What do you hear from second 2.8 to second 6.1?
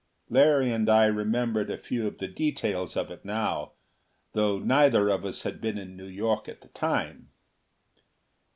of it now, though neither of us had been in New